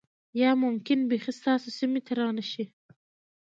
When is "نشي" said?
2.37-2.65